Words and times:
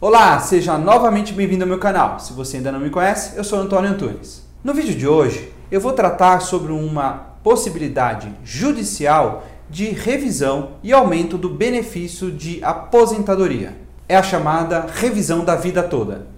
Olá, 0.00 0.38
seja 0.38 0.78
novamente 0.78 1.32
bem-vindo 1.32 1.64
ao 1.64 1.68
meu 1.68 1.80
canal. 1.80 2.20
Se 2.20 2.32
você 2.32 2.58
ainda 2.58 2.70
não 2.70 2.78
me 2.78 2.88
conhece, 2.88 3.36
eu 3.36 3.42
sou 3.42 3.58
Antônio 3.58 3.90
Antunes. 3.90 4.46
No 4.62 4.72
vídeo 4.72 4.94
de 4.94 5.08
hoje, 5.08 5.52
eu 5.72 5.80
vou 5.80 5.92
tratar 5.92 6.38
sobre 6.38 6.70
uma 6.70 7.32
possibilidade 7.42 8.32
judicial 8.44 9.44
de 9.68 9.86
revisão 9.86 10.74
e 10.84 10.92
aumento 10.92 11.36
do 11.36 11.48
benefício 11.48 12.30
de 12.30 12.62
aposentadoria. 12.62 13.76
É 14.08 14.14
a 14.14 14.22
chamada 14.22 14.86
revisão 14.88 15.44
da 15.44 15.56
vida 15.56 15.82
toda. 15.82 16.28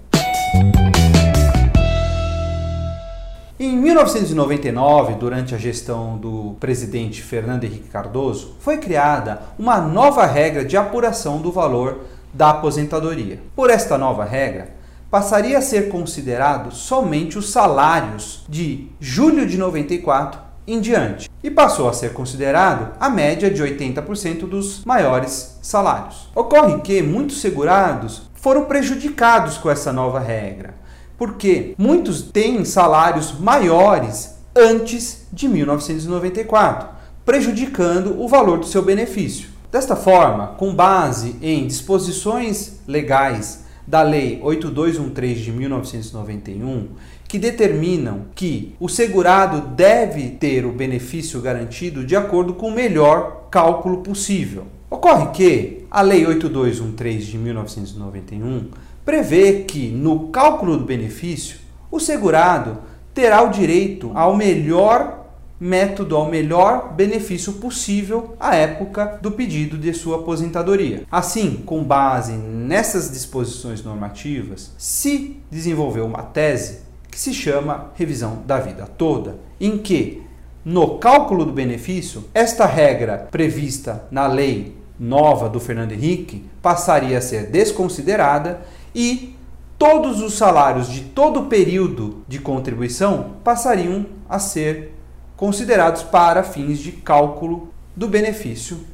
Em 3.59 3.77
1999, 3.77 5.17
durante 5.17 5.55
a 5.55 5.59
gestão 5.59 6.17
do 6.17 6.57
presidente 6.59 7.21
Fernando 7.21 7.65
Henrique 7.65 7.91
Cardoso, 7.91 8.57
foi 8.59 8.79
criada 8.79 9.43
uma 9.59 9.83
nova 9.83 10.25
regra 10.25 10.65
de 10.65 10.79
apuração 10.79 11.43
do 11.43 11.53
valor 11.53 11.99
da 12.33 12.51
aposentadoria. 12.51 13.41
Por 13.55 13.71
esta 13.71 13.99
nova 13.99 14.25
regra, 14.25 14.75
passaria 15.11 15.59
a 15.59 15.63
ser 15.63 15.89
considerado 15.89 16.73
somente 16.73 17.37
os 17.37 17.51
salários 17.51 18.45
de 18.49 18.89
julho 19.01 19.47
de 19.47 19.59
94 19.59 20.41
em 20.67 20.81
diante 20.81 21.29
e 21.43 21.51
passou 21.51 21.89
a 21.89 21.93
ser 21.93 22.13
considerado 22.13 22.93
a 23.01 23.09
média 23.09 23.51
de 23.51 23.63
80% 23.63 24.47
dos 24.49 24.85
maiores 24.85 25.59
salários. 25.61 26.31
Ocorre 26.35 26.81
que 26.81 27.03
muitos 27.03 27.41
segurados 27.41 28.31
foram 28.35 28.65
prejudicados 28.65 29.59
com 29.59 29.71
essa 29.71 29.93
nova 29.93 30.21
regra, 30.21 30.75
porque 31.19 31.75
muitos 31.77 32.23
têm 32.23 32.65
salários 32.65 33.39
maiores 33.39 34.37
antes 34.57 35.27
de 35.33 35.49
1994, 35.49 36.89
prejudicando 37.25 38.21
o 38.21 38.29
valor 38.29 38.59
do 38.59 38.67
seu 38.67 38.83
benefício. 38.83 39.49
Desta 39.71 39.95
forma, 39.95 40.49
com 40.59 40.75
base 40.75 41.37
em 41.41 41.65
disposições 41.65 42.81
legais 42.89 43.65
da 43.87 44.03
Lei 44.03 44.41
8213 44.43 45.43
de 45.43 45.53
1991, 45.53 46.89
que 47.29 47.39
determinam 47.39 48.27
que 48.35 48.75
o 48.81 48.89
segurado 48.89 49.69
deve 49.77 50.31
ter 50.31 50.67
o 50.67 50.73
benefício 50.73 51.41
garantido 51.41 52.05
de 52.05 52.17
acordo 52.17 52.55
com 52.55 52.69
o 52.69 52.75
melhor 52.75 53.47
cálculo 53.49 53.99
possível. 53.99 54.67
Ocorre 54.91 55.27
que 55.29 55.87
a 55.89 56.03
Lei 56.03 56.27
8213 56.27 57.27
de 57.27 57.39
1991 57.39 58.71
prevê 59.05 59.63
que 59.63 59.89
no 59.89 60.31
cálculo 60.31 60.77
do 60.77 60.85
benefício 60.85 61.59
o 61.93 62.01
segurado 62.01 62.79
terá 63.15 63.41
o 63.43 63.51
direito 63.51 64.11
ao 64.15 64.37
melhor 64.37 65.20
método 65.61 66.17
ao 66.17 66.31
melhor 66.31 66.95
benefício 66.95 67.53
possível 67.55 68.35
à 68.41 68.57
época 68.57 69.19
do 69.21 69.31
pedido 69.31 69.77
de 69.77 69.93
sua 69.93 70.17
aposentadoria. 70.17 71.03
Assim, 71.11 71.63
com 71.67 71.85
base 71.85 72.33
nessas 72.33 73.11
disposições 73.11 73.85
normativas, 73.85 74.73
se 74.79 75.37
desenvolveu 75.51 76.07
uma 76.07 76.23
tese 76.23 76.81
que 77.11 77.19
se 77.19 77.35
chama 77.35 77.91
revisão 77.95 78.43
da 78.47 78.59
vida 78.59 78.87
toda, 78.87 79.39
em 79.61 79.77
que 79.77 80.23
no 80.65 80.99
cálculo 80.99 81.45
do 81.45 81.53
benefício, 81.53 82.25
esta 82.33 82.65
regra 82.65 83.29
prevista 83.31 84.05
na 84.11 84.27
lei 84.27 84.77
nova 84.99 85.49
do 85.49 85.59
Fernando 85.59 85.93
Henrique 85.93 86.45
passaria 86.61 87.19
a 87.19 87.23
ser 87.23 87.47
desconsiderada 87.47 88.61
e 88.95 89.35
todos 89.79 90.21
os 90.21 90.35
salários 90.35 90.91
de 90.91 91.01
todo 91.01 91.41
o 91.41 91.47
período 91.47 92.23
de 92.29 92.39
contribuição 92.39 93.37
passariam 93.43 94.05
a 94.29 94.39
ser 94.39 94.95
considerados 95.41 96.03
para 96.03 96.43
fins 96.43 96.79
de 96.81 96.93
cálculo 96.93 97.71
do 97.97 98.07
benefício 98.07 98.85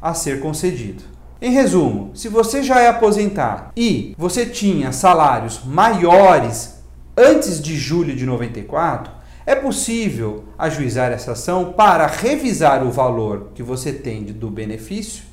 a 0.00 0.14
ser 0.14 0.38
concedido. 0.38 1.02
Em 1.42 1.50
resumo, 1.50 2.12
se 2.14 2.28
você 2.28 2.62
já 2.62 2.80
é 2.80 2.86
aposentado 2.86 3.72
e 3.76 4.14
você 4.16 4.46
tinha 4.46 4.92
salários 4.92 5.62
maiores 5.64 6.76
antes 7.16 7.60
de 7.60 7.76
julho 7.76 8.14
de 8.14 8.24
94, 8.24 9.12
é 9.44 9.56
possível 9.56 10.44
ajuizar 10.56 11.10
essa 11.10 11.32
ação 11.32 11.72
para 11.72 12.06
revisar 12.06 12.86
o 12.86 12.92
valor 12.92 13.48
que 13.52 13.62
você 13.62 13.92
tem 13.92 14.22
do 14.26 14.48
benefício 14.48 15.24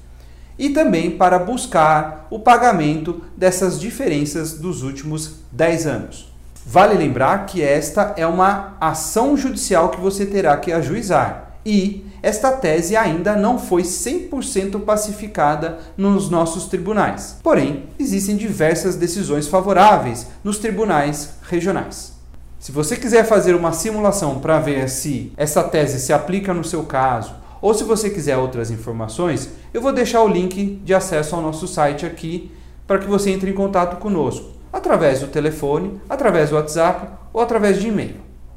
e 0.57 0.71
também 0.71 1.11
para 1.11 1.37
buscar 1.37 2.25
o 2.31 2.39
pagamento 2.39 3.21
dessas 3.37 3.79
diferenças 3.79 4.53
dos 4.57 4.81
últimos 4.81 5.35
10 5.51 5.85
anos. 5.85 6.32
Vale 6.65 6.95
lembrar 6.95 7.45
que 7.45 7.61
esta 7.61 8.13
é 8.15 8.25
uma 8.25 8.77
ação 8.79 9.35
judicial 9.35 9.89
que 9.89 9.99
você 9.99 10.25
terá 10.25 10.55
que 10.57 10.71
ajuizar 10.71 11.57
e 11.65 12.05
esta 12.21 12.53
tese 12.53 12.95
ainda 12.95 13.35
não 13.35 13.59
foi 13.59 13.83
100% 13.83 14.81
pacificada 14.81 15.79
nos 15.97 16.29
nossos 16.29 16.65
tribunais. 16.65 17.37
Porém, 17.43 17.83
existem 17.99 18.37
diversas 18.37 18.95
decisões 18.95 19.47
favoráveis 19.47 20.27
nos 20.41 20.57
tribunais 20.57 21.31
regionais. 21.43 22.13
Se 22.59 22.71
você 22.71 22.95
quiser 22.95 23.25
fazer 23.25 23.55
uma 23.55 23.73
simulação 23.73 24.39
para 24.39 24.59
ver 24.59 24.87
se 24.89 25.33
essa 25.35 25.63
tese 25.63 25.99
se 25.99 26.13
aplica 26.13 26.53
no 26.53 26.63
seu 26.63 26.83
caso, 26.83 27.35
ou 27.61 27.73
se 27.73 27.83
você 27.83 28.09
quiser 28.09 28.37
outras 28.37 28.71
informações, 28.71 29.49
eu 29.73 29.81
vou 29.81 29.91
deixar 29.91 30.21
o 30.21 30.29
link 30.29 30.81
de 30.83 30.93
acesso 30.93 31.35
ao 31.35 31.41
nosso 31.41 31.67
site 31.67 32.05
aqui 32.05 32.51
para 32.87 32.99
que 32.99 33.07
você 33.07 33.31
entre 33.31 33.51
em 33.51 33.53
contato 33.53 33.97
conosco 33.97 34.62
através 34.73 35.19
do 35.19 35.27
telefone, 35.27 36.01
através 36.09 36.49
do 36.49 36.55
WhatsApp 36.55 37.07
ou 37.31 37.39
através 37.39 37.79
de 37.79 37.87
e-mail. 37.87 38.15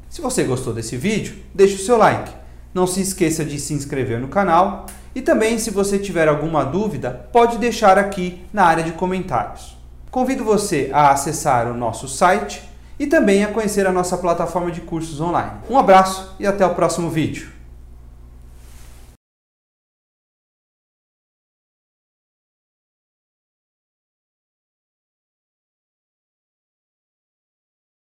Se 0.09 0.19
você 0.19 0.43
gostou 0.43 0.73
desse 0.73 0.97
vídeo, 0.97 1.35
deixe 1.53 1.75
o 1.75 1.85
seu 1.85 1.95
like. 1.95 2.31
Não 2.73 2.87
se 2.87 2.99
esqueça 2.99 3.45
de 3.45 3.59
se 3.59 3.73
inscrever 3.73 4.19
no 4.19 4.27
canal 4.27 4.87
e 5.13 5.21
também, 5.21 5.57
se 5.57 5.71
você 5.71 5.97
tiver 5.97 6.27
alguma 6.27 6.63
dúvida, 6.63 7.27
pode 7.31 7.57
deixar 7.57 7.97
aqui 7.97 8.43
na 8.53 8.65
área 8.65 8.83
de 8.83 8.91
comentários. 8.91 9.77
Convido 10.11 10.43
você 10.43 10.89
a 10.93 11.11
acessar 11.11 11.67
o 11.67 11.73
nosso 11.73 12.07
site 12.07 12.61
e 12.99 13.07
também 13.07 13.43
a 13.43 13.47
conhecer 13.47 13.85
a 13.85 13.91
nossa 13.91 14.17
plataforma 14.17 14.71
de 14.71 14.81
cursos 14.81 15.19
online. 15.19 15.51
Um 15.69 15.77
abraço 15.77 16.35
e 16.39 16.47
até 16.47 16.65
o 16.65 16.73
próximo 16.73 17.09
vídeo. 17.09 17.56